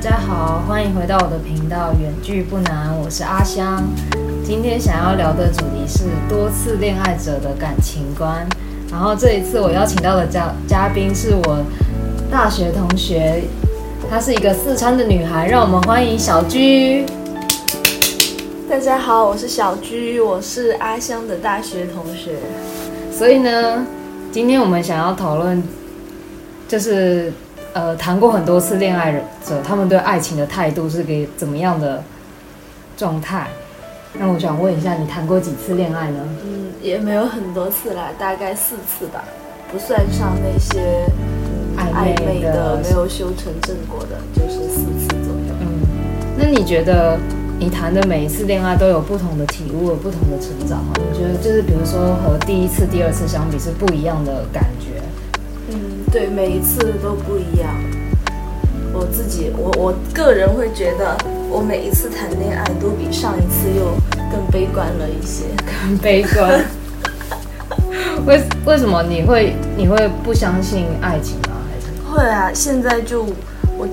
[0.00, 3.82] 大家好，欢迎回到我的频道《远距不难》，我是阿香。
[4.44, 8.46] 今天想要聊的主题是多次恋爱者的感情观。
[8.92, 11.64] 然后这一次我邀请到的嘉嘉宾是我
[12.30, 13.42] 大学同学，
[14.08, 17.04] 她是一个四川的女孩，让我们欢迎小居。
[18.70, 22.36] 大家好，我是小居，我是阿香的大学同学。
[23.10, 23.84] 所以呢，
[24.30, 25.60] 今天我们想要讨论，
[26.68, 27.32] 就是
[27.74, 29.12] 呃，谈过很多次恋爱
[29.44, 32.02] 者，他们对爱情的态度是给怎么样的
[32.96, 33.46] 状态？
[34.14, 36.18] 那我想问一下，你谈过几次恋爱呢？
[36.44, 39.22] 嗯，也没有很多次啦，大概四次吧，
[39.70, 41.04] 不算上那些
[41.76, 45.54] 暧昧的没有修成正果的，就是四次左右。
[45.60, 45.86] 嗯，
[46.36, 47.18] 那你觉得
[47.60, 50.94] 你谈的每一次恋爱都有不同的体悟、不同的成长吗？
[50.96, 55.02] 你觉得就是比如说和第一次、第二次相比是不一样的感觉？
[55.70, 57.68] 嗯，对，每一次都不一样。
[58.92, 61.16] 我自己，我我个人会觉得，
[61.50, 63.92] 我每一次谈恋爱都比上一次又
[64.32, 65.44] 更悲观了一些。
[65.86, 66.64] 更悲观？
[68.26, 71.56] 为为什么你会你会不相信爱情吗？
[71.70, 73.24] 还是会啊，现在就
[73.76, 73.86] 我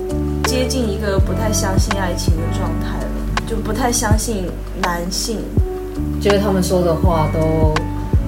[0.44, 4.46] 接近一个不太相信爱情的状态了，就不太相信
[4.82, 5.38] 男性，
[6.20, 7.72] 觉得他们说的话都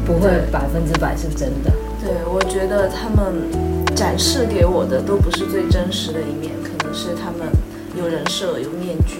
[0.07, 1.73] 不会百分之百是真的？
[2.09, 7.47] 对，我觉得他们展示给我的都不是最真实的一面，可能是他们
[7.95, 9.19] 有人设、有面具。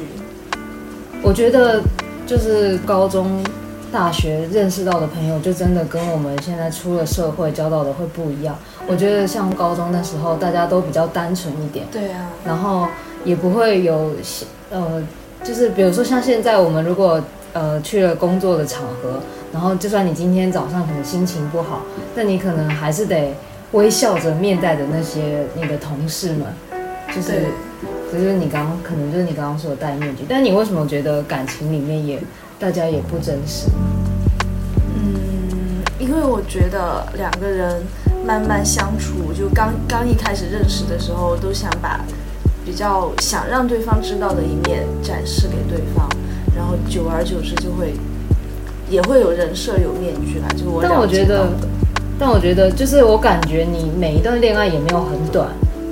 [1.23, 1.83] 我觉得
[2.27, 3.45] 就是高中、
[3.93, 8.57] 大学认识到的朋友，就真的跟我们现在出了社会交到的会不一样。
[8.87, 12.87] 我觉得像高中那时候，大家都比较单纯一点，对啊，然后
[13.23, 14.13] 也不会有
[14.71, 15.03] 呃，
[15.45, 19.21] 就是比如说像现在我们如果呃去了工作的场合，
[19.53, 21.83] 然后就算你今天早上可能心情不好，
[22.15, 23.35] 但你可能还是得
[23.73, 26.47] 微笑着面带的那些你的同事们，
[27.15, 27.45] 就是对。
[28.11, 32.19] 就是你刚刚可能就是你刚刚说的戴面具，但你为什么觉得感情里面也
[32.59, 33.67] 大家也不真实？
[34.97, 37.83] 嗯，因为我觉得两个人
[38.27, 42.01] 慢慢相处，就刚刚一开始认识的时候，都想把
[42.65, 46.09] 比较想让对方知道的一面展示给对方，
[46.57, 47.93] 然后久而久之就会
[48.91, 50.49] 也会有人设有面具啦。
[50.57, 51.49] 就我但我觉得，
[52.19, 55.49] 但我觉得就是我感觉你每一段恋爱也没有很短，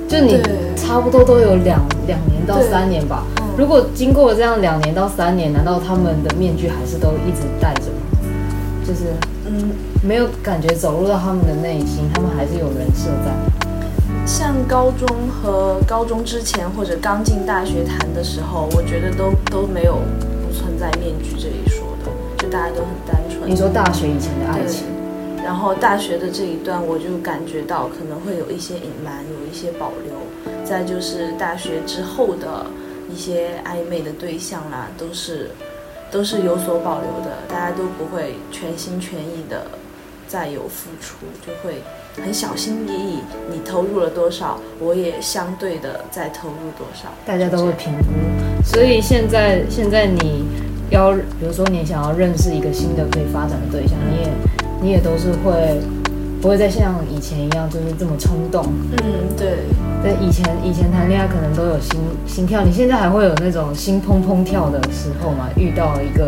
[0.07, 0.41] 就你
[0.75, 3.23] 差不多都有两两年到三年吧。
[3.39, 8.29] 嗯如果经过了这样两年到三年，难道他们的面具还是都一直戴着吗？
[8.85, 9.05] 就是
[9.47, 9.71] 嗯，
[10.03, 13.33] 没有感觉走入到他们的内心，他们还是有人设在。
[14.27, 19.95] 像高中和高中之前或者刚进大学谈的时候，我觉得都都没有
[20.45, 21.76] 不存在面具这一说
[22.49, 23.49] 大家都很单纯。
[23.49, 24.85] 你说大学以前的爱情，
[25.43, 30.13] 然后大学的这一段，我就感觉到可能会有一些隐瞒，有一些保留。
[30.63, 32.65] 再就是大学之后的
[33.09, 35.51] 一些暧昧的对象啦，都是
[36.11, 39.65] 都是有所保留的，大家都不会全心全意的
[40.27, 41.15] 再有付出，
[41.45, 41.81] 就会
[42.21, 43.19] 很小心翼翼。
[43.49, 48.03] 你投入了多少，我也相对的再投入多少，大家都会评估。
[48.65, 50.43] 所以现在现在你
[50.89, 54.29] 要，比如说你想要认识一个新的可以发展的对象，你也
[54.81, 55.79] 你也都是会
[56.41, 58.65] 不会再像以前一样，就是这么冲动？
[59.03, 59.57] 嗯，对。
[60.03, 65.49] 对，以前以前谈恋爱可能都有心心跳，你现在还会有那种心砰砰跳的时候吗？
[65.57, 66.27] 遇到了一个，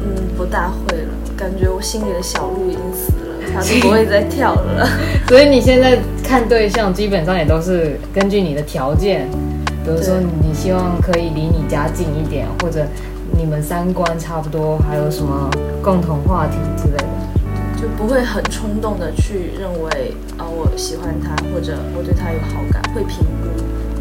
[0.00, 4.88] 嗯，不大会了，感觉我心里的小鹿已经死了，它就不会再跳了。
[5.28, 9.28] 所以你现在看对象基本上也都是根据你的条件，
[9.84, 12.86] 比如说你希望可以离你家近一点，或者
[13.32, 15.50] 你们三观差不多，还有什么
[15.82, 17.08] 共同话题之类的。
[17.80, 23.48] 就不会很冲动的去认为啊、我喜欢他或者我对他有好感，会评估。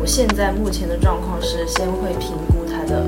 [0.02, 3.06] 我现在目前的状况是先会评估他的，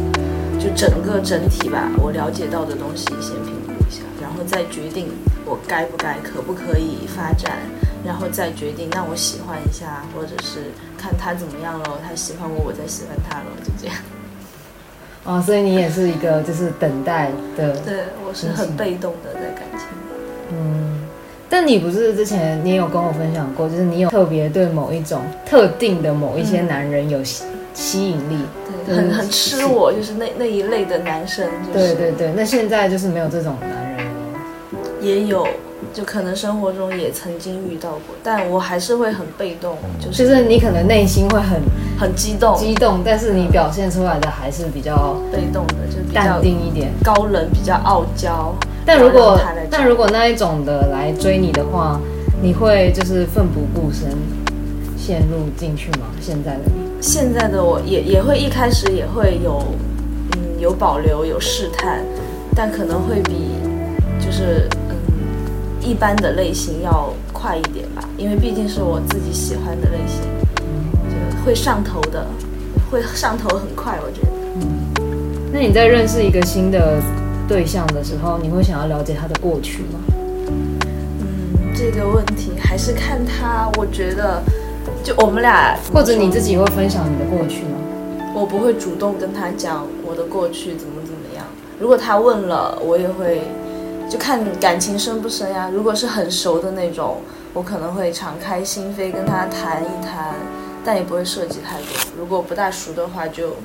[0.58, 5.09] 就整个整体吧，我了解到的东西先评估一下，然后再决定
[5.46, 7.58] 我该不该可不可以发展，
[8.06, 13.96] 然后再决定那我喜欢一下，或者是看他怎么样了，他喜欢我，我再喜欢他了，就这样。
[15.23, 19.88] 哦，所以你也是一个就是等待的，对我是很被动的在感情。
[20.52, 21.08] 嗯。
[21.47, 28.38] 但你不是之前你也有跟我分享过，就是你有特别对某一种特定的某一些男人有吸吸引力，
[28.85, 32.34] 对，很很吃我，就是那那一类的男生，就是对对对。
[32.35, 34.14] 那现在就是没有这种男人了。
[35.02, 35.46] 也有，
[35.93, 41.59] 就可能生活中也曾经遇到过，但我还是会很被动，就就是是你可能内心会很
[41.99, 46.91] 很激动，激动，但是你表现出来的还是比较被动的，就比较淡定一点。
[47.03, 48.53] 高冷，比较傲娇。
[48.85, 49.40] 但如果
[49.70, 51.99] 但如果那一种的来追你的话，
[52.41, 54.09] 你会就是奋不顾身
[54.97, 56.08] 陷入进去吗？
[56.20, 57.02] 现在的你？
[57.02, 59.64] 现在的我也也会一开始也会有，
[60.35, 62.03] 嗯，有保留有试探，
[62.55, 63.52] 但可能会比
[64.20, 64.81] 就是嗯
[65.82, 70.22] 一般的类型要快一点吧，因为毕竟是我自己喜欢的类型，
[71.10, 72.26] 就会上头的，
[72.90, 74.28] 会上头很快，我觉得。
[74.56, 74.62] 嗯
[75.54, 77.02] 那你在认识一个新的
[77.46, 80.00] 对象的时候，你会想要了解他的过去吗？
[80.48, 80.80] 嗯，
[81.76, 84.42] 这个问题还是看他，我觉得
[85.04, 87.78] 就我们俩，或者你自己会分享你的过去吗？
[88.34, 91.46] 我不会主动跟他讲我的过去怎么怎么样。
[91.78, 93.42] 如果他问了，我也会
[94.11, 95.69] 就看感情深不深呀。
[95.73, 97.22] 如果是很熟的那种，
[97.53, 100.35] 我可能会敞开心扉跟他谈一谈，
[100.84, 101.87] 但也不会涉及太多。
[102.17, 103.55] 如果不大熟的话，就。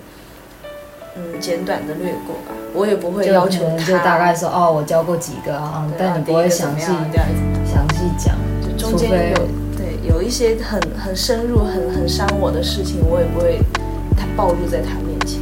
[1.18, 3.84] 嗯，简短的略过吧，我也不会要求他。
[3.86, 8.36] 就大概说哦，我教过几个啊，但你不会详细详细讲。
[8.60, 9.36] 就中间有
[9.74, 13.58] 对有一些很很深入、很很伤我的事情，我也不会
[14.14, 15.40] 他暴露在他面前，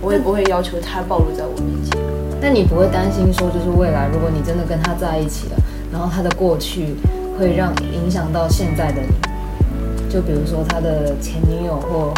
[0.00, 2.03] 我也不会要求他暴露在我面前。
[2.44, 5.56] 那你不会担心说，就是未来如果你真的跟他在一起了，
[5.90, 6.94] 然后他的过去
[7.38, 10.12] 会让影响到现在的你？
[10.12, 12.12] 就比如说他的前女友或。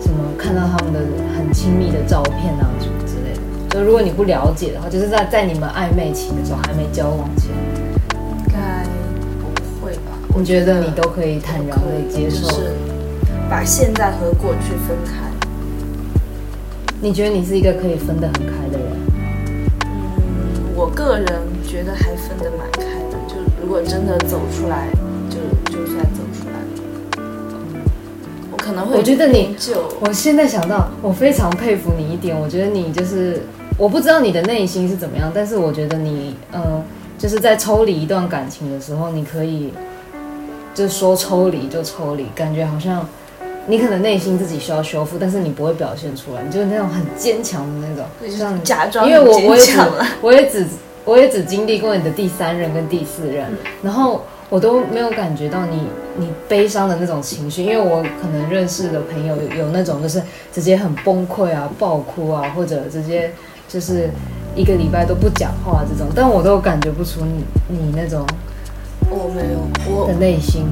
[0.00, 0.98] 什么看到他们的
[1.36, 3.40] 很亲密的照片啊，什么之类的。
[3.68, 8.82] 就如果你不了解的话，就是在在你们暧昧期的时候，还没交往前，应该
[9.38, 10.18] 不会吧？
[10.34, 12.72] 我觉得你都可以坦然的接受，是
[13.48, 15.12] 把现在和过去分开。
[17.00, 19.09] 你觉得你是一个可以分得很开的人？
[20.80, 21.26] 嗯，我个人
[21.68, 23.18] 觉得还分得蛮开的。
[23.28, 24.88] 就如果真的走出来，
[25.28, 25.36] 就
[25.70, 26.54] 就算走出来。
[28.50, 29.54] 我可能会，我觉得你，
[30.00, 32.34] 我现在想到，我非常佩服你一点。
[32.38, 33.42] 我觉得你就是，
[33.76, 36.82] 我不知道你的内心是怎么样，但是我觉得你，呃，
[37.18, 39.72] 就是在抽离一段感情的时候，你可以，
[40.74, 43.06] 就说抽离就抽离，感觉好像
[43.70, 49.78] 你可能内心自己需要修复，但是你不会表现出来，你就是那种很坚强的那种，就像假装，因为我我也只
[50.20, 50.66] 我也只
[51.04, 53.46] 我也只经历过你的第三任跟第四任，
[53.82, 54.22] 然后。
[54.50, 55.86] 我都没有感觉到你
[56.16, 60.20] 你悲伤的那种情绪，因为我可能认识的朋友有那种就是
[60.52, 63.30] 直接很崩溃啊、爆哭啊，或者直接
[63.68, 64.10] 就是
[64.56, 68.26] 一个礼拜都不讲话这种，但我都感觉不出你你那种，
[69.08, 70.66] 我没有我的内心，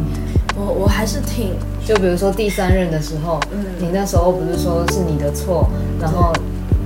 [0.58, 1.54] 我我还是挺
[1.86, 5.68] 就比如说第三任的时候，嗯，你那时候不是说是你的错，
[6.00, 6.32] 然后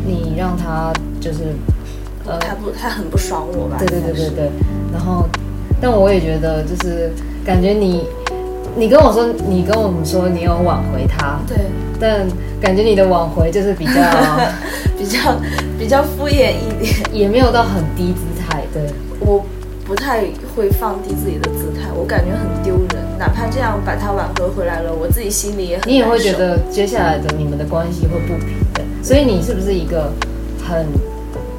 [0.07, 1.55] 你让他就是
[2.27, 3.77] 呃他不他很不爽我吧？
[3.79, 4.51] 对对对对对，
[4.93, 5.27] 然后。
[5.85, 7.11] 但我也觉得，就是
[7.45, 8.05] 感觉你，
[8.77, 11.57] 你跟我说，你跟我们说你有挽回他，对，
[11.99, 12.25] 但
[12.61, 13.93] 感觉你的挽回就是比较
[14.97, 15.19] 比较
[15.77, 18.63] 比较敷衍一点，也没有到很低姿态。
[18.73, 18.87] 对，
[19.19, 19.45] 我
[19.85, 20.21] 不太
[20.55, 21.72] 会放低自己的姿态，
[22.03, 23.01] 我感觉很丢人。
[23.17, 25.89] 哪怕这样把他挽回回来了，我自己心里也很。
[25.89, 30.11] 你也会觉得接下来的你们的关系会不平等，所以你是不是一个
[30.67, 30.85] 很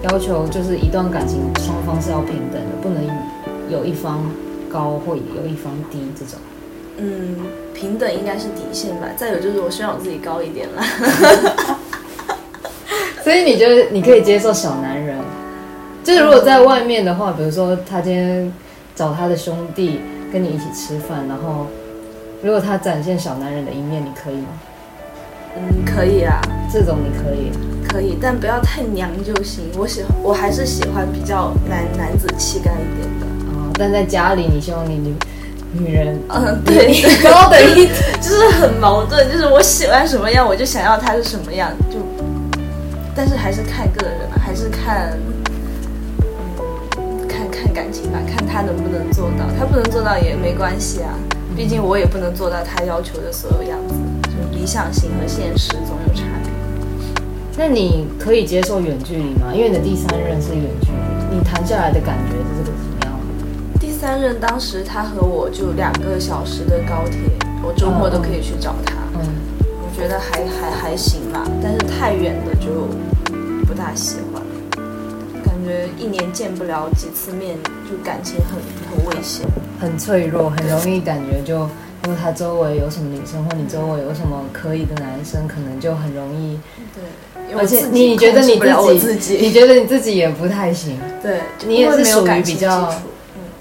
[0.01, 3.01] 要求，就是一段感情双方是要平等的，不能？
[3.69, 4.30] 有一方
[4.69, 6.38] 高或有一方低这种，
[6.98, 7.38] 嗯，
[7.74, 9.07] 平等应该是底线吧。
[9.16, 10.84] 再有就是我希望我自己高一点了。
[13.24, 15.18] 所以你觉得你可以接受小男人？
[16.04, 18.52] 就是如果在外面的话，比如说他今天
[18.94, 20.02] 找他的兄弟
[20.33, 21.68] 跟你一起吃饭，然后
[22.42, 24.47] 如果他展现小男人的一面，你可以吗？
[25.56, 27.52] 嗯，可以啊，这种你可以，
[27.87, 29.66] 可以，但不要太娘就行。
[29.78, 33.28] 我喜欢，我还是喜欢比较男男子气概一点的。
[33.75, 35.13] 但在家里，你希望你女
[35.71, 37.85] 女人，嗯，对，高的一
[38.19, 41.99] 就是很矛盾，就是我喜欢什么样，我就想要他是什么样，就，
[43.16, 45.43] 但是还是看个人，还是看，嗯，
[47.63, 51.15] 看看感情吧，看他能不能做到，他不能做到也没关系啊，
[51.55, 56.51] 毕竟我也不能做到他要求的所有样子，就理想型和现实总有差别。
[57.55, 59.53] 那你可以接受远距离吗？
[59.53, 62.77] 因为你的第三任是远距离，你谈下来的感觉是这个。
[64.03, 67.21] 三任当时他和我就两个小时的高铁，
[67.63, 68.95] 我周末都可以去找他。
[69.13, 69.21] 嗯，
[69.79, 72.85] 我觉得还还还行吧，但是太远的就
[73.65, 74.43] 不大喜欢，
[75.63, 77.55] 感觉一年见不了几次面，
[77.89, 79.45] 就感情很很危险，
[79.79, 81.59] 很脆弱，很容易感觉就
[82.03, 86.59] 如果他周围有什么女生，或你周围有什么可以的男生，可能就很容易。
[86.93, 88.59] 对，而且你觉得你
[88.99, 90.99] 自己，你觉得你自己也不太行。
[91.21, 92.93] 对，你也是属于比较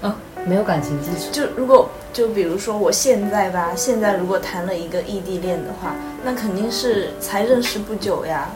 [0.01, 0.13] 嗯。
[0.45, 1.31] 没有感情基础。
[1.31, 5.95] 就如果就比如说我现在吧，现在如果谈了一个异地恋的话，
[6.25, 8.49] 那肯定是才认识不久呀。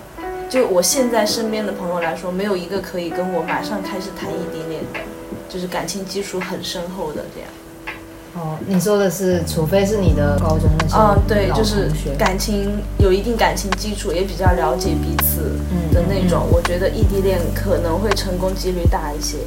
[0.49, 4.99] 就我现在身边的朋友来说，没有一个可以跟我马上开始谈异地恋的，
[5.49, 7.49] 就是感情基础很深厚的这样。
[8.35, 19.37] 哦，你说的是，除非是你的高中那些啊，对，就是感情有一定感情基础，也比较了解彼此嗯的那种，我觉得异地恋可能会成功几率大一些。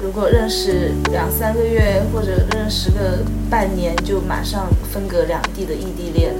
[0.00, 3.18] 如果认识两三个月或者认识个
[3.50, 6.32] 半年就马上分隔两地的异地恋，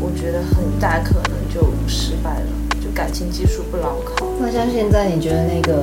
[0.00, 2.65] 我觉得很大可能就失败了，就
[2.96, 4.26] 感情基础不牢靠。
[4.40, 5.82] 那像现在你觉得那个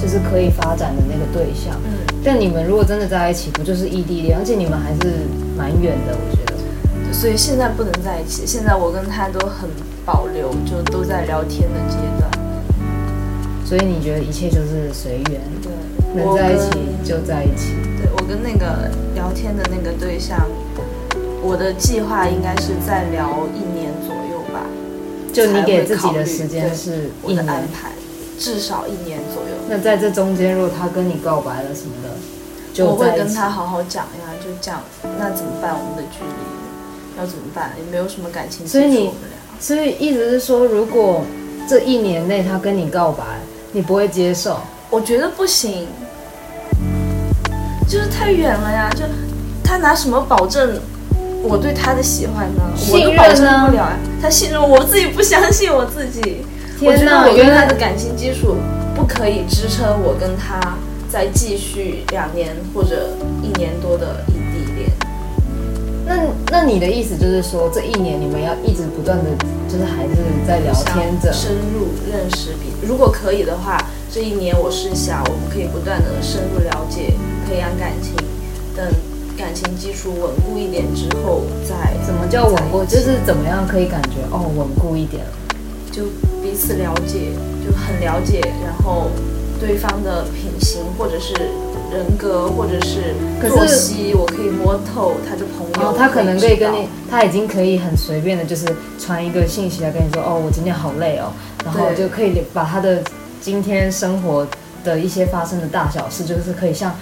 [0.00, 1.92] 就是可以发展的那个对象，嗯，
[2.24, 4.38] 但你们如果真的在一起，不就是异地恋？
[4.38, 6.54] 而且你们还是蛮远的，我觉得。
[7.12, 8.46] 所以现在不能在一起。
[8.46, 9.68] 现在我跟他都很
[10.06, 12.30] 保留，就都在聊天的阶段。
[13.64, 15.70] 所以你觉得一切就是随缘，对，
[16.14, 16.70] 能在一起
[17.04, 17.74] 就在一起。
[18.00, 20.48] 对我跟那个聊天的那个对象，
[21.42, 23.87] 我的计划应该是再聊一年。
[25.38, 27.90] 就你给自己的时间对是一年我的安，排，
[28.40, 29.50] 至少一年左右。
[29.68, 32.08] 那在这中间，如果他跟你告白了什么的，
[32.74, 33.16] 就我会。
[33.16, 34.82] 跟他好好讲呀，就讲
[35.16, 35.76] 那怎么办？
[35.78, 37.70] 我们的距离要怎么办？
[37.78, 39.10] 也没有什么感情所以你。
[39.60, 41.24] 所以意思是说，如果
[41.68, 43.24] 这一年内他跟你告白，
[43.72, 44.58] 你不会接受，
[44.90, 45.86] 我觉得不行，
[47.88, 48.90] 就是太远了呀。
[48.94, 49.04] 就
[49.64, 50.80] 他拿什么保证
[51.42, 52.62] 我对他的喜欢呢？
[52.90, 53.98] 我都保证呢不了呀。
[54.20, 56.44] 他信任我，我自己不相信我自己。
[56.80, 58.56] 我天哪，觉得我跟原来他的感情基础
[58.94, 60.76] 不可以支撑我跟他
[61.08, 63.10] 再继续两年或者
[63.42, 64.90] 一年多的异地恋。
[66.06, 66.14] 那
[66.50, 69.24] 那你的意思就是说，这一年你们要一直不断的，
[69.68, 70.14] 就是还是
[70.46, 72.86] 在聊天着，深入认识彼此。
[72.86, 73.78] 如果可以的话，
[74.10, 77.12] 这一年我是想，我们可以不断的深入了解，
[77.46, 78.14] 培养感情，
[78.74, 78.86] 等
[79.38, 82.84] 感情基础稳固一点之后，再怎么叫稳固？
[82.84, 85.24] 就是怎么样可以感觉哦稳固一点？
[85.92, 86.02] 就
[86.42, 87.30] 彼此了解，
[87.64, 89.12] 就很了解，然后
[89.60, 91.32] 对方的品行或者是
[91.92, 93.14] 人格或者是
[93.48, 98.66] 作息，我可以摸透他的朋友，他可能可以跟你，他已经可以很随便的，就是
[98.98, 101.30] 传一个信息来跟你说，哦，我今天好累哦，
[101.64, 103.00] 然后对就可以把他的
[103.40, 104.44] 今天生活
[104.82, 106.92] 的一些发生的大小事，就是可以像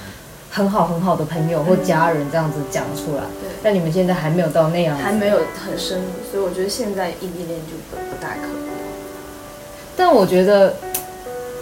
[0.56, 3.20] 很好很好的朋友或家人这样子讲出来。
[3.42, 3.50] 对。
[3.62, 8.56] 但你们现在还没有到那样子，还没有很深入，所以我觉得现在异地恋就不不大可能。
[9.94, 10.76] 但我觉得，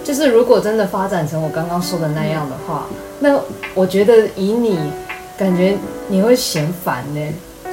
[0.04, 2.86] 就是如果真的发展成我刚刚说的那样的话，
[3.18, 3.40] 那
[3.74, 4.78] 我觉得以你
[5.36, 7.20] 感觉你会嫌烦呢，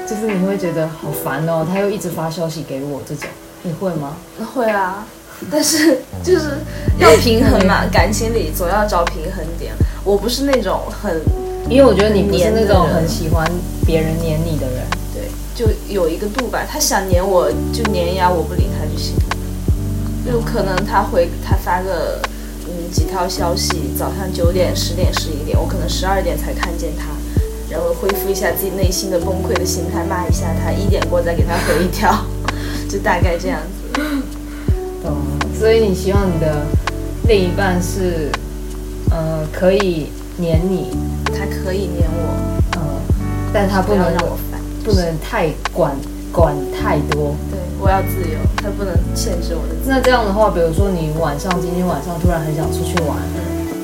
[0.07, 3.29] 就是你会觉得好烦哦，他又一直发消息给我这种，
[3.61, 4.17] 你会吗？
[4.55, 5.05] 会啊，
[5.51, 6.57] 但是就是
[6.97, 9.73] 要平衡嘛， 感情里总要找平衡点。
[10.03, 11.21] 我不是那种很
[11.69, 13.49] 因为我觉得你不是那种很喜欢
[13.85, 15.23] 别人黏你的人，对，
[15.55, 16.65] 就有一个度吧。
[16.67, 19.15] 他想黏我就黏呀，我不理他就行。
[20.25, 22.19] 就可能他回他发个
[22.67, 27.05] 嗯几条消息，早上九点、十点、十一点，我可能十二点才看见他，
[27.69, 32.25] 然后恢复一下自己内心的崩溃的心态，骂一下他，一点过再给他回一条，
[32.89, 34.01] 就大概这样子。
[35.03, 35.15] 懂？
[35.57, 36.65] 所以你希望你的
[37.27, 38.31] 另一半是，
[39.09, 40.91] 呃，可以黏你，
[41.25, 42.81] 他可以黏我，呃，
[43.53, 44.61] 但他不能让我烦。
[44.83, 45.95] 不能太管
[46.31, 47.35] 管太多。
[47.51, 49.95] 对，我要自由，他不能限制我的自由。
[49.95, 53.17] 那这样的话，比如说你晚上今天晚上突然很想出去玩，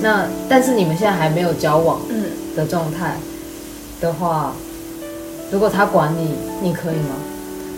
[0.01, 3.17] 那但是你们现在还没有交往嗯，的状态
[4.01, 4.53] 的话，
[5.51, 6.33] 如果他管你，
[6.63, 7.13] 你可以吗？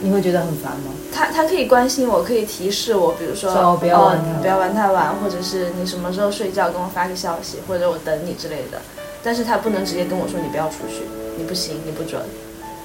[0.01, 0.91] 你会觉得很烦吗？
[1.11, 8.79] 他他可以关心我，可以提示我，比如说哦不要玩太晚哦不要玩太晚，或者是你什么时候睡觉跟我发个消息，或者我等你之类的。
[9.21, 11.03] 但是他不能直接跟我说你不要出去，
[11.37, 12.21] 你不行，你不准。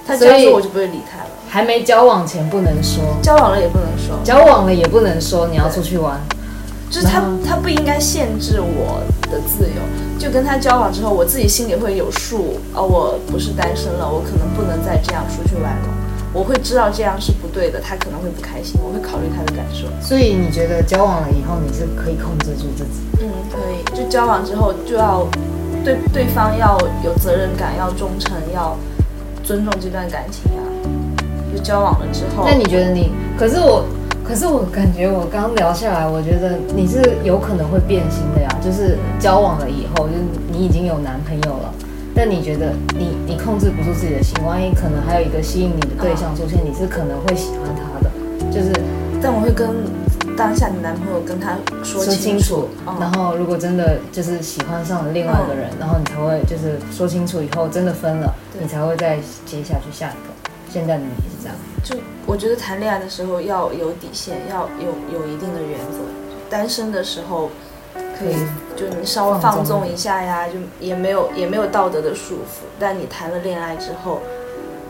[0.07, 1.31] 他这样说我就不会理他了。
[1.49, 6.21] 还没交往前不能说，交往了也不能说，交往了也不能说你要出去玩。
[6.91, 9.81] 就是他他不应该限制我的自由。
[10.19, 15.89] 就跟他交往之后，我自己心里会有数，哦，我不是单身了，我可能不能再这样出去玩了。
[16.35, 19.87] 我会知道这样是不对的，他可能会不开心，我会考虑他的感受。
[20.03, 23.01] 所以你觉得交往了以后你是可以控制住自己？
[23.23, 23.97] 嗯，可以。
[23.97, 25.25] 就交往之后就要
[25.85, 28.77] 对对方要有责任感，要忠诚，要
[29.45, 30.61] 尊重这段感情啊。
[31.55, 33.13] 就交往了之后，那你觉得你？
[33.39, 33.85] 可是我，
[34.25, 38.49] 可是我感觉我刚聊下来，我觉得你是有可能会变心的呀。
[38.61, 41.73] 就是交往了以后，就是你已经有男朋友了，
[42.27, 48.11] 但你觉得你你控制不住自己的心，万一可能还有一个吸引你的对象出现，你是可能会喜欢他的，
[48.51, 48.73] 就是
[49.21, 49.69] 但我会跟
[50.35, 52.67] 当下的男朋友跟他说说清楚。
[52.87, 60.33] 嗯然后如果真的就是喜欢上了另外一个人，然后你才会就是说清楚以后真的分了，你才会再接下去下一个。
[60.71, 61.55] 现在的你是这样。
[61.85, 65.99] 就我觉得谈恋爱的时候要有底线，要有有一定的原则。
[66.49, 67.51] 单身的时候，
[68.19, 68.35] 可以
[68.77, 72.65] 就你稍微放纵一下呀，就也没有也没有道德的束缚。
[72.79, 74.21] 但你谈了恋爱之后，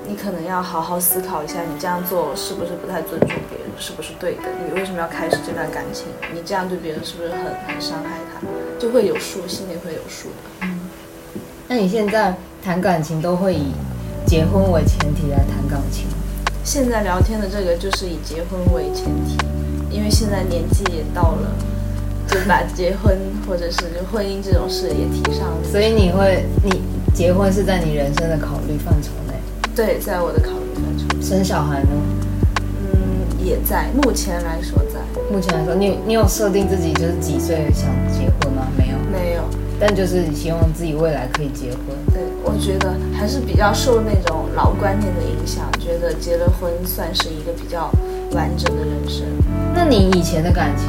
[0.07, 4.43] 你可能要好好思考一下，你这样做是不是不太尊重别人，是不是对的？
[4.67, 6.07] 你为什么要开始这段感情？
[6.33, 8.47] 你这样对别人是不是很很伤害他？
[8.79, 10.35] 就会有数，心里会有数的。
[10.63, 10.81] 嗯，
[11.69, 13.73] 那你现在谈感情都会以
[14.27, 16.07] 结婚为前提来谈感情？
[16.63, 19.37] 现在聊天的这个就是以结婚为前提，
[19.91, 21.51] 因为现在年纪也到了，
[22.29, 23.17] 就把结婚
[23.47, 25.49] 或者是就婚姻这种事也提上。
[25.63, 26.83] 所以你会，你
[27.15, 29.35] 结婚是在你人生的考虑范畴内？
[29.75, 31.23] 对，在我的考虑范畴。
[31.23, 31.89] 生小孩呢？
[32.93, 33.89] 嗯，也在。
[34.03, 35.01] 目前来说，在
[35.31, 38.67] 目前来说，你你有设定自己就是几岁想结婚吗？
[38.77, 39.43] 没有，没有。
[39.81, 41.81] 但就是希望自己未来可以结婚。
[42.13, 47.91] 对，我觉得还是比较受那种老观念的影响，觉得结了婚算是一个比较
[48.33, 49.27] 完整的人生。
[49.75, 50.89] 那你以前的感情，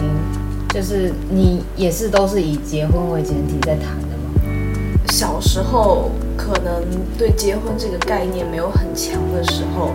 [0.75, 4.99] 就是你也是都是以结婚为前提在谈的吗？
[5.07, 6.83] 小时候可能
[7.17, 9.93] 对结婚这个概念没有很强的时候，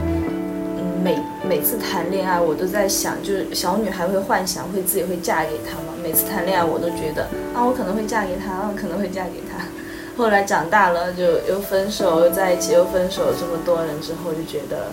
[0.79, 5.93] 嗯，每每次谈恋爱我都在想，就是小女孩会幻想会自己会嫁给他吗？
[6.03, 9.63] 每次谈恋爱，我都觉得啊，我可能会嫁给他，我可能会嫁给他。
[10.17, 14.87] 后来长大了，就又分手，又在一起，又分手，这么多人之后，就觉得，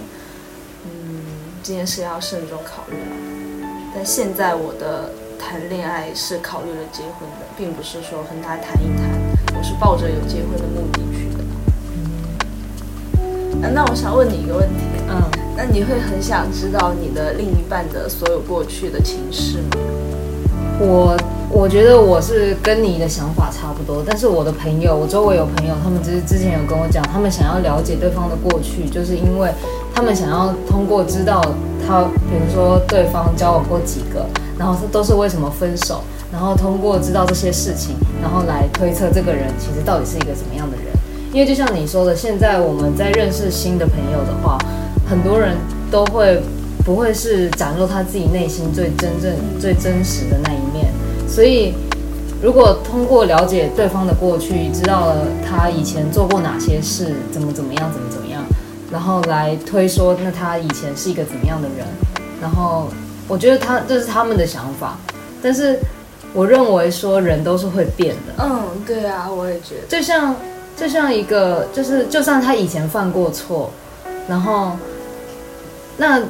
[0.83, 1.21] 嗯，
[1.63, 3.71] 这件事要慎重考虑了。
[3.95, 9.09] 但现在我的谈恋爱是考虑了结婚的，并不是说和他谈一谈，
[9.57, 11.43] 我是抱着有结婚的目的去的。
[13.61, 15.21] 嗯，那我想问你一个问题，嗯，
[15.55, 19.77] 那你会很想知道你的另一半的所有过去的情事吗？
[20.79, 21.17] 我
[21.49, 29.49] 我觉得我是跟你的想法差不多，但是我的朋友，我周围有朋友，他们之之前有跟我讲，他们想要了解对方的过去，就是因为
[29.95, 31.41] 他们想要通过知道
[31.87, 34.27] 他，比如说对方交往过几个，
[34.57, 40.85] 然后这都是为什么分手，然后通过知道这些事情，然后来推测这个人其实到底是一个怎么样的人。
[41.33, 44.57] 因为就像你说的，现在我们在认识新的朋友的话，
[45.09, 45.55] 很多人
[45.91, 46.41] 都会。
[46.85, 50.89] 不会是展露他自己内心最真正、最真实的那一面。
[51.27, 51.73] 所以，
[52.41, 58.41] 如果通过了解对方的过去，知道了他以前做过哪些事，怎么怎么样，怎么怎么样，
[58.89, 61.85] 然后来推说，那他以前是一个怎么样的人？
[62.41, 62.87] 然后，
[63.27, 64.97] 我觉得他这是他们的想法。
[65.41, 65.79] 但是，
[66.33, 68.43] 我认为说人都是会变的。
[68.43, 69.87] 嗯，对啊，我也觉得。
[69.87, 70.35] 就像，
[70.75, 73.71] 就像一个，就是就算他以前犯过错，
[74.27, 74.71] 然后，
[75.97, 76.21] 那。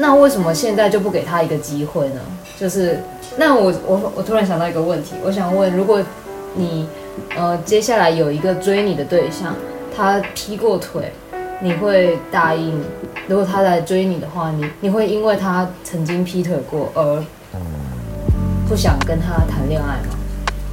[0.00, 2.20] 那为什么现在就不给他一个机会呢？
[2.56, 3.00] 就是，
[3.36, 6.00] 那我我我突然想到一个问题，我想问，如果
[6.54, 6.88] 你
[7.36, 9.56] 呃接下来有一个追你的对象，
[9.96, 11.12] 他劈过腿，
[11.60, 12.80] 你会答应？
[13.26, 17.24] 如果他来追你的话，你你会因为他曾经劈腿过而
[18.68, 20.16] 不想跟他谈恋爱吗？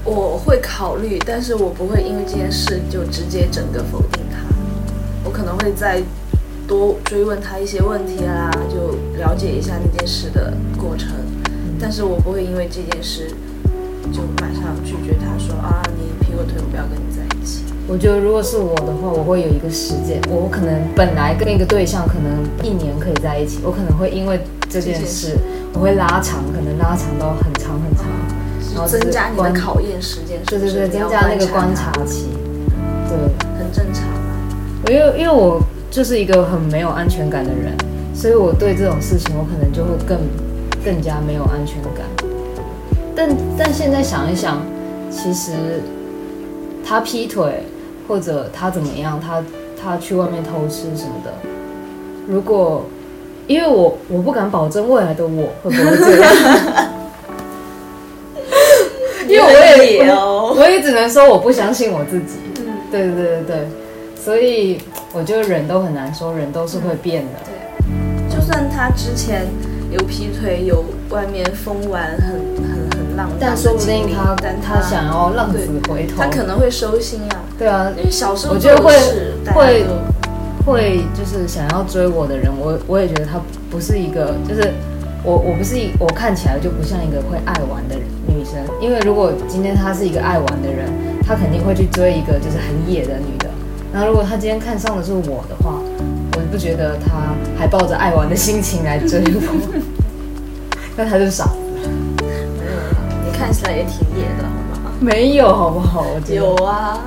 [0.04, 4.38] 我会考虑，但是我不会因为这件事就直接整个否定他，
[5.24, 6.02] 我可能会再。
[6.68, 11.10] 多追问他一些问题啦，就了解一下那件事的过程。
[11.80, 13.30] 但是我不会因为这件事
[14.12, 17.64] 就马上拒绝他，说啊，你劈我腿，我不要跟你在一起。
[17.88, 24.40] 我觉得如果是我的话，我会有一个时间，我可能本来跟一个对象可能一年可以在一起，我可能会因为
[24.70, 25.38] 这件事，
[25.74, 28.06] 我会拉长，可能拉长到很长很长，
[28.74, 32.28] 然后增加你的考验时间，对对对，增加那个观察期，
[33.08, 33.18] 对，
[33.58, 34.34] 很正常啊。
[34.90, 35.62] 因为因为我。
[35.92, 37.72] 就是一个很没有安全感的人，
[38.14, 40.20] 所以我对这种事情，我可能就会更
[40.84, 42.04] 更加没有安全感。
[43.16, 44.62] 但但现在想一想，
[45.10, 45.82] 其实
[46.86, 47.64] 他劈腿
[48.08, 49.44] 或者他怎么样，他
[49.82, 51.34] 他去外面偷吃什么的，
[52.28, 52.86] 如果
[53.48, 56.34] 因为我我不敢保证未来的我会不会这样，
[59.28, 59.50] 因为我
[59.84, 60.12] 也
[60.62, 62.38] 我也只能说我不相信我自己。
[62.60, 63.68] 嗯，对对对对对。
[64.16, 64.80] 所以
[65.14, 67.32] 我觉得人都很难说，人都是会变的。
[67.46, 67.54] 对，
[68.36, 69.46] 就算他之前
[69.92, 72.40] 有劈腿，有外面疯玩，很
[73.40, 77.44] 但说不定他他想要浪子回头，他可能会收心啊。
[77.58, 78.94] 对啊，因为小时候我觉得会
[79.54, 79.86] 会
[80.66, 84.74] 会就是想要追我的人，我我也觉得他不是一个，就是
[85.24, 87.96] 我我不是一我看起来就不像一个会爱玩的
[88.28, 90.90] 女生，因为如果今天他是一个爱玩的人，
[91.26, 93.50] 他肯定会去追一个就是很野的女的。
[93.94, 95.80] 那如果他今天看上的是我的话，
[96.34, 99.42] 我不觉得他还抱着爱玩的心情来追我，
[100.98, 101.48] 那他就傻。
[103.38, 104.92] 看起来也挺野的，好吗？
[105.00, 106.06] 没有，好不好？
[106.08, 107.00] 我有啊，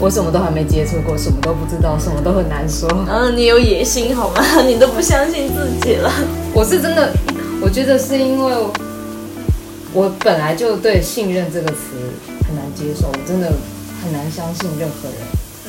[0.00, 2.88] 我什么都还没接触过，什么都不知道，什么都很难说。
[3.08, 4.42] 嗯，你有野心好吗？
[4.66, 6.10] 你都不相信自己了。
[6.54, 7.12] 我是真的，
[7.60, 8.54] 我觉得是因为
[9.92, 11.76] 我本来就对信任这个词
[12.46, 13.52] 很难接受，我真的
[14.02, 15.18] 很难相信任何人。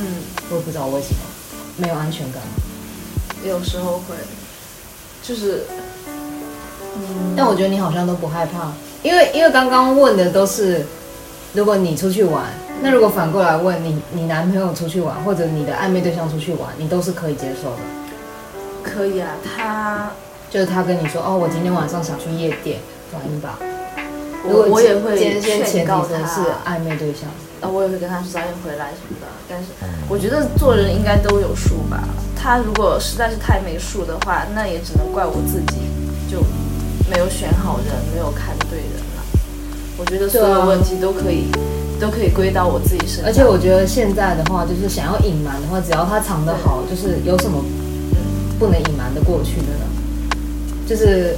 [0.01, 0.05] 嗯，
[0.49, 1.19] 我也不知道为什么，
[1.77, 2.41] 没有安全感。
[3.45, 4.15] 有时候会，
[5.21, 5.63] 就是，
[6.95, 10.85] 嗯，但我觉得你好像都不害怕，因为因为刚刚问的都是，
[11.53, 12.45] 如果你出去玩，
[12.81, 17.77] 那如果反过来问你，你男朋友出去玩，或者你的暧昧对象出去玩，你都是可以接受的。
[18.83, 20.11] 可以啊，他，
[20.49, 22.79] 就是他跟你说，哦，我今天晚上想去夜店
[23.13, 23.57] 玩一把。
[24.45, 29.27] 我我也会先前提劝告他，是暧昧对象，呃，我也会跟他说早点回来什么的。
[29.49, 29.65] 但是
[30.07, 32.03] 我觉得做人应该都有数吧。
[32.35, 35.81] 他如果实在是太没数的话，那也只能怪我自己，
[36.31, 36.39] 就
[37.09, 39.23] 没有选好人，没有看对人了。
[39.97, 41.47] 我觉得所有问题都可以、
[41.99, 43.25] 都可以归到我自己身上。
[43.25, 47.63] 而且我觉得现在的话，就是想要隐瞒的话，只要他藏得好，就是有什么
[48.57, 49.85] 不能隐瞒的过去的呢？
[50.87, 51.35] 就是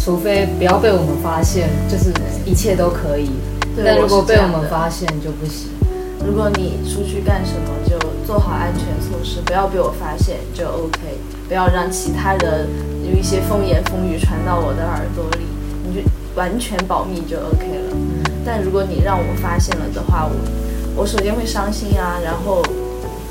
[0.00, 2.12] 除非不要被我们发现，就是
[2.44, 3.30] 一切都可以。
[3.76, 5.68] 对但如果被我们发现就不行。
[6.24, 10.98] 如果你出去干什么，就做好安全措施，不要被我发现就 OK，
[11.48, 12.66] 不要让其他人
[13.04, 15.44] 有一些风言风语传到我的耳朵里，
[15.86, 16.00] 你就
[16.34, 17.96] 完全保密就 OK 了。
[18.44, 20.34] 但如果你让我发现了的话，我
[20.96, 22.62] 我首先会伤心啊，然后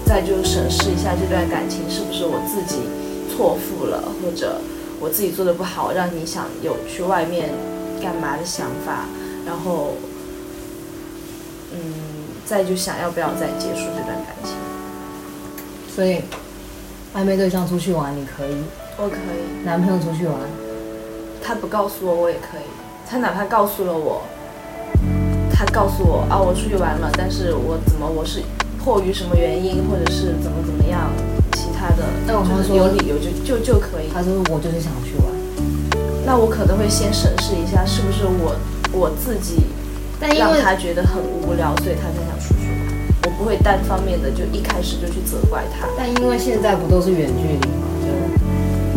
[0.06, 2.82] 再就审视一下这段感情是不是我自己
[3.30, 4.62] 错付了，或者
[5.00, 7.50] 我自己做的不好，让你想有去外面
[8.02, 9.06] 干嘛的想法，
[9.46, 9.96] 然后
[11.74, 11.80] 嗯，
[12.46, 14.54] 再就想要不要再结束这段感情。
[15.96, 16.22] 所以
[17.16, 18.56] 暧昧对象出去玩你可以，
[18.98, 20.36] 我可以，男朋友出去玩，
[21.42, 22.68] 他不告诉我我也可以，
[23.10, 24.22] 他哪怕告诉了我，
[25.52, 28.42] 他告诉我啊我出去玩了，但是我怎么我是
[28.78, 31.12] 迫于什么原因，或者是怎么怎么样，
[31.54, 34.10] 其他的，就是但我妈说有理由就就就可以。
[34.14, 35.26] 他说我就是想去玩。
[36.26, 38.56] 那我可能会先审视一下，是不是我
[38.94, 39.66] 我自己
[40.38, 42.78] 让他觉得很无聊，所以他才想出去玩。
[43.26, 45.88] 我不会单方面的就一开始就去责怪他。
[45.98, 47.93] 但因为现在不都是远距离嘛，就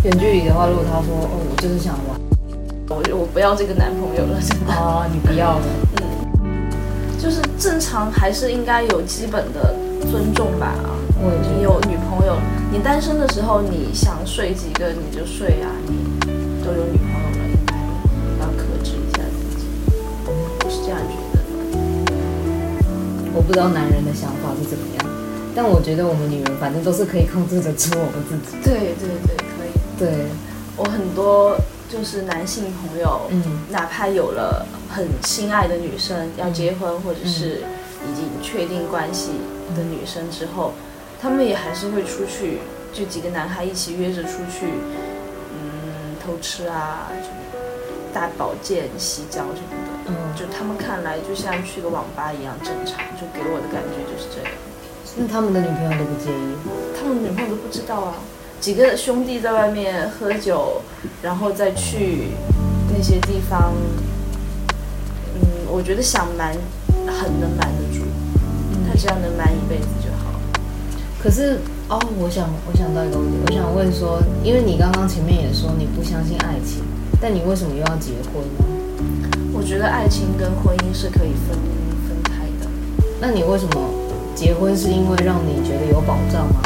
[0.07, 2.16] 远距离的话，如果他说哦我就是想玩，
[2.88, 4.73] 我我不要这个男朋友了，真 的。
[4.73, 5.66] 啊你不要了，
[6.45, 6.71] 嗯，
[7.19, 9.75] 就是正常还是应该有基本的
[10.09, 10.75] 尊重吧。
[11.19, 12.37] 我也觉得你有女朋友，
[12.71, 15.90] 你单身的时候你想睡几个你就睡啊，你
[16.62, 17.75] 都有女朋友了，应该
[18.45, 19.66] 要克制一下自己。
[20.31, 21.51] 我是这样觉得的。
[23.35, 25.07] 我不知道男人的想法是怎么样，
[25.53, 28.57] 但我觉得我们女人反正都是可以控制得住我们自己。
[28.62, 29.46] 对对对。
[29.99, 30.27] 对，
[30.77, 31.57] 我很多
[31.89, 37.63] 就是男性朋友，嗯哪怕有了很心爱的女生要结婚，或者是
[38.05, 39.33] 已经确定关系
[39.75, 40.75] 的女生之后，
[41.21, 42.59] 他们也还是会出去，
[42.93, 44.67] 就几个男孩一起约着出去，
[45.55, 47.37] 嗯，偷吃啊，什么
[48.13, 50.09] 大保健、洗脚什么的。
[50.09, 54.53] 嗯，就他们看来就像去个网吧一样正常，就给我的感觉就是这样。
[55.17, 56.55] 那他们的女朋友都不介意，
[56.95, 58.15] 他们女朋友都不知道啊。
[58.61, 60.81] 几个兄弟在外面喝酒，
[61.23, 62.29] 然后再去
[62.92, 63.73] 那些地方，
[65.35, 65.40] 嗯，
[65.71, 66.53] 我觉得想瞒
[67.07, 68.05] 很能瞒得住，
[68.88, 70.33] 他只要能瞒一辈子就好。
[71.23, 76.83] 可是哦，我想我想到一个问题，我想问说，因为你刚刚前面也说你不相信爱情，
[77.21, 78.64] 但你为什么又要结婚呢？
[79.53, 81.57] 我觉得爱情跟婚姻是可以分
[82.09, 82.69] 分开的。
[83.21, 83.90] 那你为什么
[84.35, 86.61] 结婚是因为让你觉得有保障吗？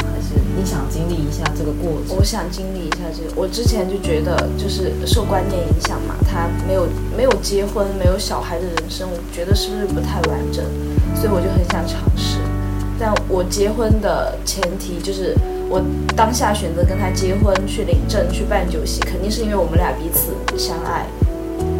[0.57, 2.17] 你想经历一下这个过程？
[2.17, 3.31] 我想经历一下这个。
[3.35, 10.63] 我之前就觉得，就是受观念影响嘛，他没有没有结婚，没有小孩的人生，我觉得是不是不太完整？
[11.15, 12.37] 所以我就很想尝试。
[12.99, 15.35] 但我结婚的前提就是，
[15.67, 15.81] 我
[16.15, 21.07] 当下选择跟他结婚，去领证，去办酒席，肯定是因为我们俩彼此相爱，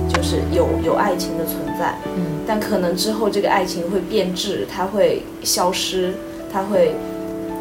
[0.10, 1.96] 就是有有爱情的存在。
[2.16, 6.14] 嗯但可能之后这个爱情会变质，它会消失，
[6.52, 6.94] 它会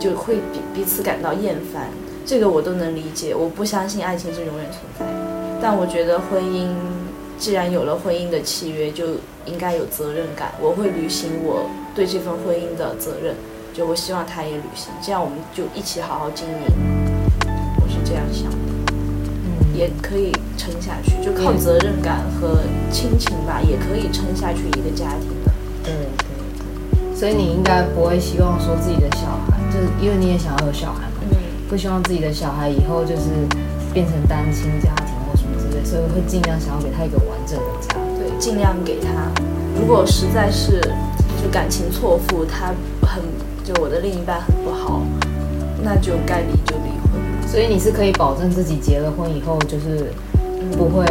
[0.00, 1.88] 就会彼彼此感到厌烦，
[2.24, 3.34] 这个我都能理解。
[3.34, 6.68] 我不相信爱情是永远存在的，但我觉得婚姻
[7.38, 9.04] 既然有了婚姻的契约，就
[9.44, 10.52] 应该有责任感。
[10.60, 13.34] 我会履行我对这份婚姻的责任，
[13.74, 16.54] 就我希望他也履行，这样我们就一起好好经营。
[17.82, 18.56] 我是这样想的。
[19.44, 22.60] 嗯，也可以撑下去，就靠责任感和
[22.90, 25.52] 亲情吧，也可以撑下去一个家庭的。
[25.84, 26.06] 对对
[26.94, 31.36] 对，所以你应该不会希望说自己的小孩，就是因为你也想要有小孩嘛，嗯，
[31.68, 33.30] 不希望自己的小孩以后就是
[33.92, 37.94] 变成单亲家庭或什么之类，所以会尽量想要给他一个完整的家。
[38.18, 39.30] 对，尽量给他。
[39.78, 40.80] 如果实在是
[41.42, 42.74] 就感情错付，他
[43.06, 43.22] 很
[43.64, 45.02] 就我的另一半很不好，
[45.82, 47.48] 那就该离就离婚。
[47.48, 50.12] 所以你是可以保证自己结了婚以后就是
[50.76, 51.04] 不会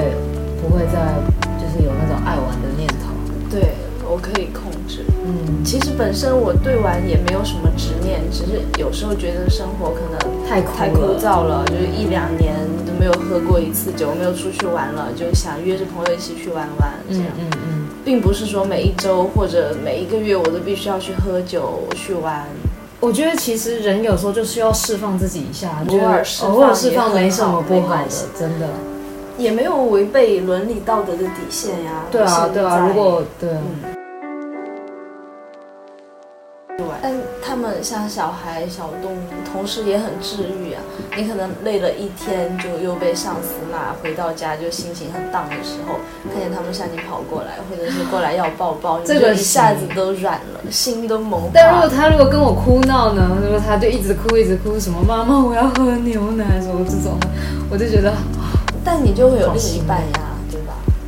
[0.61, 1.15] 不会再
[1.57, 3.09] 就就是有那种爱玩的念头。
[3.49, 3.73] 对
[4.09, 5.05] 我可以控制。
[5.23, 11.15] 嗯，其实本身我对玩也没有什么执念，只是有时候觉得生活可能太枯。
[11.19, 17.27] 燥了，就是一两年都没有喝过一次酒，没有出去玩了，就想约着朋友一起去玩玩这嗯样。
[17.39, 22.45] 嗯嗯，并不是说每一周或者每一个月我都必须要去喝酒去玩。
[23.01, 28.67] 我觉得其实人有时候就需要释放自己一下，偶尔释放偶尔释放没什么不好的真的。
[29.37, 32.03] 也没有违背伦理道德的底线呀。
[32.11, 33.95] 对啊对啊，如果对啊，嗯，
[37.01, 40.81] 但他们像小孩、小动物，同时也很治愈啊。
[41.17, 45.95] 你可能累了一天，就又被上司骂，回到家就心情很荡的时候，
[46.31, 51.89] 看见他们向你跑过来，或者是过来要抱抱，你这个就一下子都软了，心都萌但如果。
[51.89, 56.45] 他如果跟我哭闹呢，如果他就一直哭一直哭，什么妈妈我要喝牛奶。
[56.61, 57.17] 什么这种，
[57.69, 58.13] 我就觉得
[58.85, 60.28] 但你就会有另一半呀，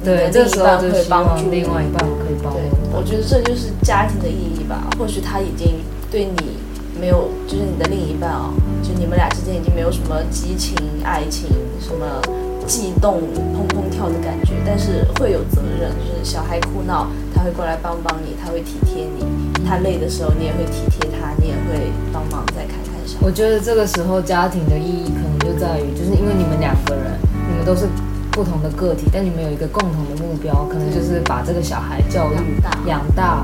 [0.03, 2.99] 对这时候会帮助另外一半可以帮对，我。
[2.99, 4.89] 我觉得这就是家庭的意义吧。
[4.97, 6.57] 或许他已经对你
[6.99, 11.47] 没有，就是你的另一半啊、就你们俩之间已经没有什么激情、爱情、
[11.79, 12.21] 什么
[12.67, 13.21] 悸动、
[13.53, 15.89] 砰砰跳的感觉，但是会有责任。
[15.97, 19.25] 就是小孩哭闹，他会过来帮帮你，他会体贴你；
[19.67, 23.25] 他累的时候，你也会体贴他，你也会帮忙再看看小孩。
[23.25, 27.17] 我觉得这个时候家庭的意义可能就在于，就是因为你们两个人，
[27.49, 27.87] 你们都是
[28.31, 33.43] 不同的个体，但你们有一个共同的目标，可能就是把这个小孩教育养大养大，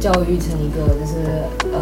[0.00, 1.80] 教育成一个就是呃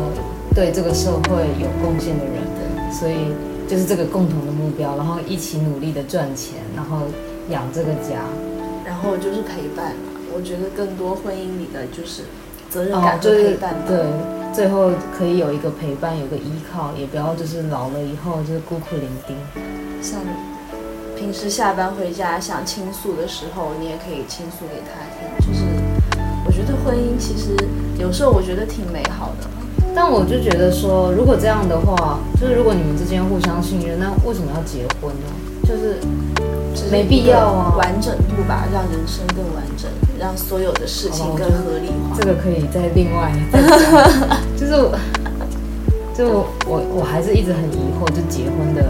[0.55, 2.45] 对这个社会有贡献的人。
[2.93, 3.35] 所以
[3.69, 6.99] 就是这个共同的目标，然后一起努力的赚钱，然后
[7.51, 8.23] 养这个家。
[8.87, 10.13] 然后就是陪伴嘛。
[10.33, 12.23] 我觉得更多婚姻里的就是
[12.71, 13.81] 责任哦感，和就是陪伴吧。
[13.89, 14.07] 对，
[14.55, 19.35] 最后可以有一个陪伴，有个依靠，也不要就是老了以后就是孤苦伶仃。
[20.01, 20.21] 像
[21.17, 25.47] 平时下班回家想倾诉的时候，你也可以倾诉给他听。
[25.47, 25.65] 就是
[26.47, 27.57] 我觉得婚姻其实
[27.99, 29.49] 有时候我觉得挺美好的，
[29.95, 35.27] 但我就觉得说，如果这样的话，就是如果你们之间互相信任，那为什么要结婚呢？
[35.67, 35.97] 就是
[36.91, 42.17] 没必要啊完整度吧，让人生更完整，让所有的事情更合理化。
[42.21, 43.79] 这个可以再另外再讲，
[44.59, 44.99] 就是我，
[46.15, 48.85] 就我我我还是一直很疑惑，就结婚的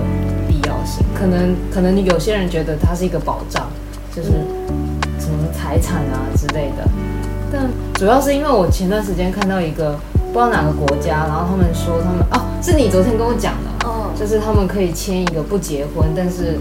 [1.14, 3.68] 可能可能有些人觉得它是一个保障，
[4.14, 4.30] 就是
[5.18, 6.88] 什么财产啊之类的。
[7.52, 9.98] 但主要是因为我前段时间看到一个
[10.32, 16.58] 不知道哪个国家，然后他们说他们哦，是你昨天跟我讲的，嗯，就是他们可以签一个不结婚，但是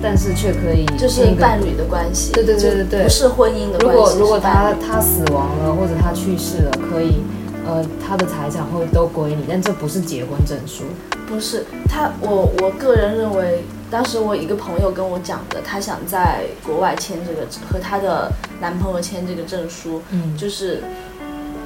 [0.00, 3.86] 但是却可以就是一个伴侣的关系，对对对对对不是婚姻的关系。
[3.88, 7.20] 如果如果他他死亡了或者他去世了，可以
[7.66, 10.84] 呃他的财产会都归你，但这不是结婚证书。
[11.32, 20.82] 不是他，我我个人认为，当时我一个朋友跟我讲的，她想在国外签这个和她的男朋友签这个证书，嗯就是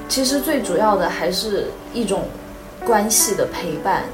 [0.08, 2.28] 其实最主要的还是一种
[2.86, 4.04] 关系的陪伴。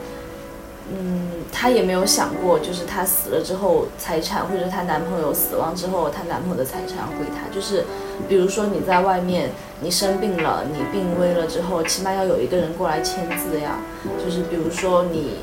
[0.90, 7.54] 嗯，她也没有想过，就是她死了之后，财产或者她男朋友死亡之后，她男朋友的财产要归她。
[7.54, 7.84] 就是
[8.28, 13.78] 比如说你在外面，你生病了，你病危了之后，起码要有一个人过来签字呀。
[14.24, 15.38] 就是比如说你，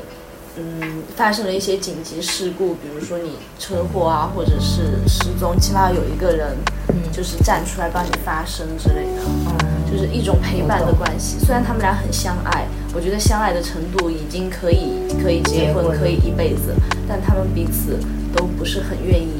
[0.56, 6.56] 嗯，发生了一些紧急事故，比如说你车祸啊，或者是失踪，起码要有一个人
[6.88, 9.22] 嗯就是站出来帮你发声之类的。
[9.26, 11.36] 嗯就是一种陪伴的关系。
[11.40, 12.64] 虽然他们俩很相爱，
[12.94, 16.72] 我觉得相爱的程度已经可以可以结婚，结婚可以一辈子，
[17.08, 17.98] 但他们彼此
[18.32, 19.39] 都不是很愿意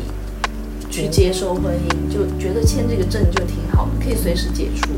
[0.90, 4.90] 去接受婚姻，就觉得签这个证就挺好的，可以随时解除，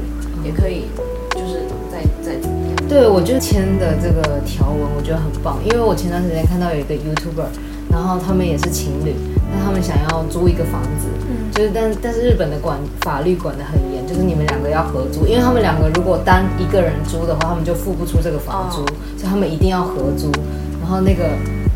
[0.44, 0.87] 也可以
[1.31, 2.88] 就是再再怎么样。
[2.88, 7.46] 对，我就签的这个条文，我觉得很棒，因为我前段时间看到有一个 YouTuber，
[7.90, 9.14] 然后他们也是情侣，
[9.52, 18.78] 那他们想要租一个房子，嗯就是但但是日本的管法律管得很严，就是你们两个要合租，因为他们两个如果单一个人租的话，他们就付不出这个房租，
[19.16, 20.33] 所以他们一定要合租。
[20.81, 21.24] 然后那个，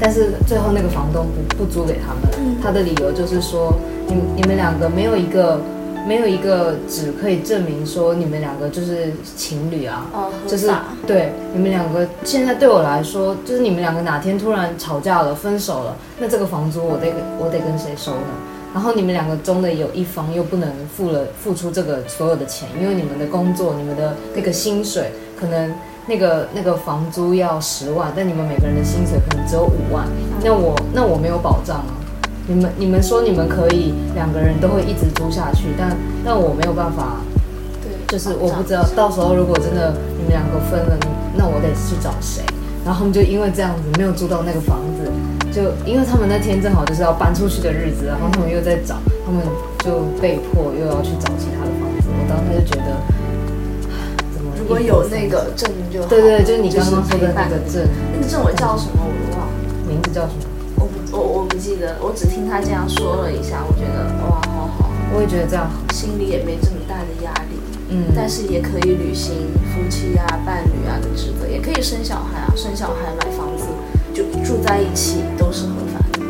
[0.00, 3.72] 但是最后那个房东不不租给他们，他的理由就是说，
[4.08, 5.60] 你你们两个没有一个
[6.06, 10.70] 没有一个纸可以证明说你们两个就是情侣啊，哦，就是
[11.06, 18.28] 对你们两个现在对我来说，就是你们两个哪天突然吵架了、分手了，那这个房租我得我得跟谁收呢？
[18.72, 25.74] 然后你们两个中的有一方又不能付了付出这个所有的钱，因为你们的工作、你们的那个薪水可能
[26.06, 30.06] 那个那个房租要十万，但你们每个人的薪水可能只有五万，
[30.44, 32.05] 那我那我没有保障啊。
[32.48, 37.16] 你们你们说你们可以两个人都会一直租下去，但但我没有办法
[37.82, 40.96] 对，就是我不知道，到时候如果真的你们两个分了，
[41.36, 42.42] 那我得去找谁？
[42.84, 45.10] 然后他们就因为这样子没有租到那个房子，
[45.50, 48.94] 就因为他们那天正好就是要搬出去的日子，然后他们又在找，
[49.26, 49.42] 他们
[49.82, 52.06] 就被迫又要去找其他的房子。
[52.06, 52.94] 我当时就觉得，
[54.56, 57.82] 如果有那个证就好对对，就是你刚刚说的那个证，
[58.14, 59.52] 那个证我叫什么我都忘了，
[59.88, 60.55] 名字叫什么？
[61.58, 65.68] 记得，我只听他这样说了一下，我觉得哇好好，我也觉得这样。
[65.68, 67.56] 好，心里也没这么大的压力，
[67.90, 73.64] 嗯，但是也可以履行夫妻啊、伴侣啊的职责，也可以生小孩啊，生小孩、买房子，
[74.12, 76.20] 就住在一起都是合法的。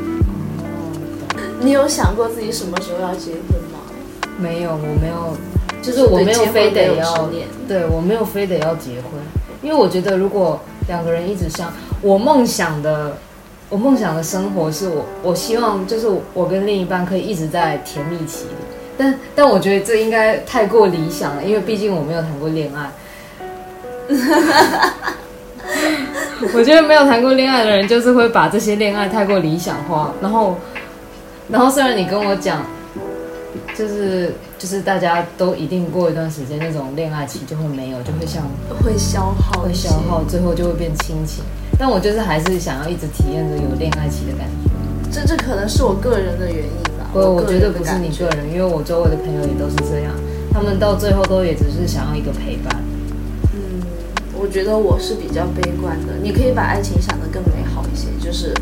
[1.60, 3.80] 你有想过自己什么时候要结婚吗？
[4.38, 5.36] 没有，我没有，
[5.82, 7.28] 就是我没有非得要
[7.66, 9.20] 对我没有非得要结婚，
[9.62, 13.16] 因为我觉得如果两个人一直相，我梦想的，
[13.68, 18.50] 我梦想的生活是我，我希望就是我跟另一半可以一直在甜蜜期里，
[18.96, 22.90] 但但我觉得这应该太过理想了，因为毕竟我没有谈过恋爱。
[26.54, 30.56] 我觉得没有谈过恋爱的人，就是会把这些恋爱太过理想化，然后，
[31.48, 32.64] 然后虽然你跟我讲，
[33.74, 38.44] 就是就是大家都一定过一段时间，那种恋爱期就会没有，就会像
[38.84, 41.42] 会消耗会消耗，最后就会变亲情。
[41.78, 44.70] 但我就是还是想要一直体验着有恋爱期的感觉。
[45.10, 47.08] 这这可能是我个人的原因吧。
[47.12, 50.12] 不，我觉得不是你个人，因为我周围的朋友也都是这样，
[50.52, 52.76] 他们到最后都也只是想要一个陪伴。
[53.54, 53.80] 嗯，
[54.34, 56.14] 我觉得我是比较悲观的。
[56.22, 58.52] 你可以把爱情想得更美好一些，就是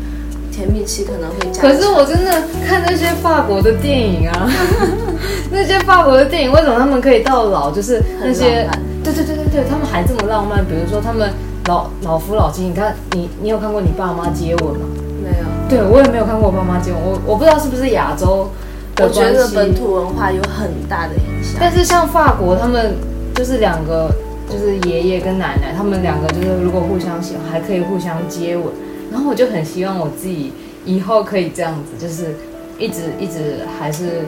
[0.51, 1.61] 甜蜜期可能会加。
[1.61, 2.31] 可是我真的
[2.65, 4.49] 看那些法国的电影啊，
[5.51, 7.71] 那些法国的电影，为什么他们可以到老？
[7.71, 8.69] 就是那些
[9.03, 10.63] 对对对对对，他们还这么浪漫。
[10.63, 11.29] 比如说他们
[11.67, 14.85] 老老夫老妻，你看你你有看过你爸妈接吻吗？
[15.23, 15.45] 没有。
[15.67, 18.49] 对我也没有看过我爸妈接吻，我我不知道是不是亚洲
[18.95, 19.47] 的我觉得。
[19.49, 21.57] 本土文化有很大的影响。
[21.59, 22.95] 但是像法国，他们
[23.33, 24.11] 就是两个，
[24.47, 28.65] 就是爷爷跟奶奶，他们两个就是如果互相喜欢，还可以互相接吻。
[29.11, 30.51] 然后我就很希望我自己
[30.85, 32.35] 以后可以这样子，就是
[32.77, 34.25] 一直一直还是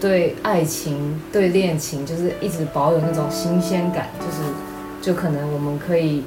[0.00, 4.48] 对爱情、对恋情，就是一直保有那种新鲜感，就是
[5.02, 6.22] 就可能我们可以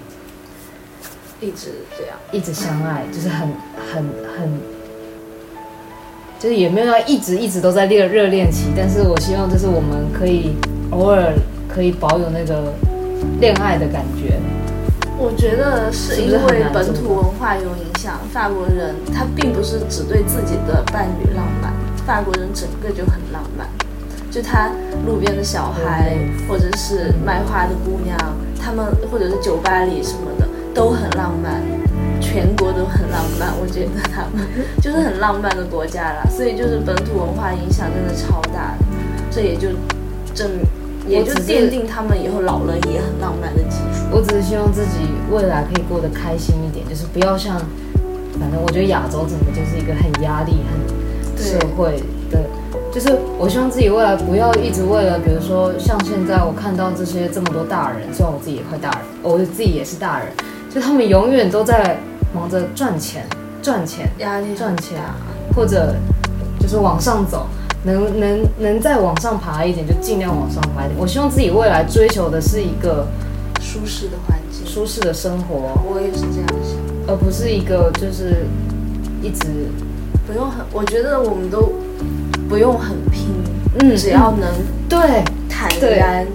[1.40, 2.16] 一直这样。
[2.32, 3.48] 一直相爱，就是很
[3.92, 4.04] 很
[4.38, 4.60] 很，
[6.38, 10.54] 就是也没有要一直一直都在热热恋期，但是我希望就是我们可以
[10.92, 11.34] 偶尔
[11.70, 12.74] 可以保有那个
[13.40, 14.38] 恋爱的感觉。
[15.18, 21.72] 我觉得是因为本土文化有影响，法国人他并不是只对自己的伴侣浪漫，
[22.06, 23.66] 法国人整个就很浪漫，
[24.30, 24.70] 就他
[25.08, 26.18] 路边的小孩，
[26.50, 28.18] 或者是卖花的姑娘，
[28.66, 31.62] 他们或者是酒吧里什么的都很浪漫，
[32.20, 34.44] 全国都很浪漫，我觉得他们
[34.82, 38.86] 就是很浪漫的国家啦，所以就是本土文化影响真的超大的，
[39.30, 39.68] 这也就
[40.34, 40.50] 证
[41.08, 44.02] 也就奠定他们以后老了也很浪漫的基础。
[44.12, 44.98] 我只是希望自己
[45.32, 47.56] 未来可以过得开心一点，就是不要像，
[48.40, 52.06] 反正我觉得亚洲整个就是一个很压力、很对社会的，
[52.96, 60.28] 就是我希望自己未来不要一直为了，比如说像现在我看到这些这么多大人，虽然我自己也快大人，我自己也是大人，
[60.74, 61.98] 就他们永远都在
[62.34, 63.28] 忙着赚钱、
[63.62, 65.14] 赚钱、压力赚钱啊
[65.54, 65.94] 或者
[66.58, 67.48] 就是往上走，
[67.84, 70.98] 能能能再往上爬一点就尽量往上爬一点。
[70.98, 73.06] 我希望自己未来追求的是一个
[73.60, 74.66] 舒适的环境。
[74.66, 76.78] 舒适的生活，我也是这样想，
[77.10, 78.46] 而不是一个就是
[79.22, 79.68] 一直
[80.26, 81.74] 不用很，我觉得我们都
[82.48, 83.30] 不用很拼，
[83.80, 84.50] 嗯只要能
[84.90, 85.24] 对。
[85.58, 86.28] 坦然，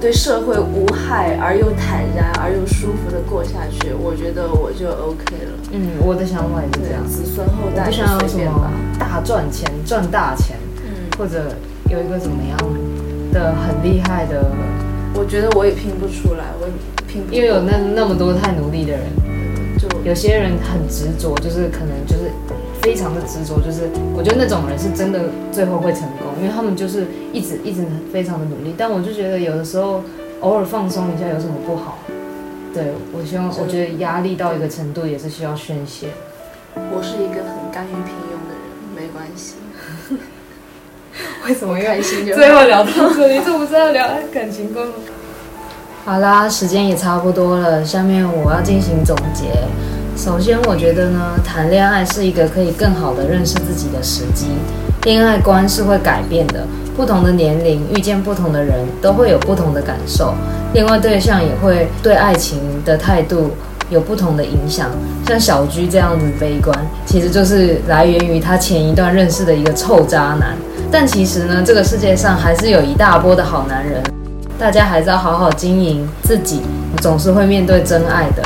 [0.00, 5.52] 对社会无害而又坦然而又舒服的过下去，我觉得我就 OK 了。
[5.72, 8.72] 嗯，我的想法也是这样，子孙后代就想要什么随便吧。
[8.98, 11.52] 大赚钱赚大钱，嗯，或者
[11.90, 12.56] 有一个怎么样
[13.30, 14.50] 的很厉害的，
[15.14, 16.72] 我觉得我也拼不出来，我也
[17.06, 19.04] 拼不出来，因为有那那么多太努力的人，
[19.78, 22.32] 就有些人很执着，就是可能就是
[22.84, 28.74] 非常的执着，就是我觉得那种人是真的最后会成功，因为他们就是一直一直非常的努力。
[28.76, 30.04] 但我就觉得有的时候
[30.40, 31.96] 偶尔放松一下有什么不好？
[32.74, 36.08] 对我希望，我觉得压力到一个程度也是需要宣泄。
[36.76, 39.54] 我是一个很甘于平庸的人，没关系，
[41.48, 43.40] 为什么开心就最后聊到这里？
[43.42, 44.94] 这不是要聊感情观吗？
[46.04, 49.46] 好啦，时间也差不多了，下面我要进行总结。
[50.16, 54.46] 首先，我觉得呢，谈恋爱是一个可以更好的认识自己的时机。
[55.02, 56.64] 恋爱观是会改变的，
[56.96, 60.32] 不同的年龄遇见不同的人，都会有不同的感受。
[60.72, 63.50] 恋爱对象也会对爱情的态度
[63.90, 64.88] 有不同的影响。
[65.26, 70.56] 像小居这样子悲观，其实就是来源于他前一段认识的一个臭渣男。
[70.92, 74.00] 但其实呢，这个世界上还是有一大波的好男人，
[74.58, 76.62] 大家还是要好好经营自己，
[77.02, 78.42] 总是会面对真爱的。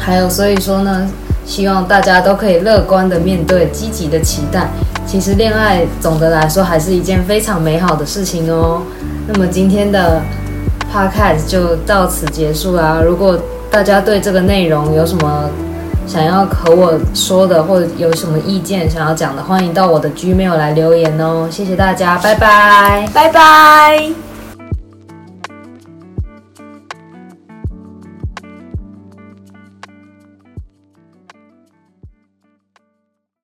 [0.00, 1.06] 还有，所以说呢，
[1.44, 4.66] 希望大家都可以乐观的面对，积极的期待。
[5.06, 8.82] 其实恋爱总的来说还是一件非常美好的事情哦。
[9.26, 10.22] 那么今天的
[10.92, 13.00] podcast 就到此结束啦。
[13.04, 13.38] 如果
[13.70, 15.50] 大家对这个内容有什么
[16.06, 21.48] 想要和我说的，或者有什么意见想要讲的，欢迎到我的 Gmail 来留言哦。
[21.50, 24.29] 谢谢大家，拜拜，拜拜。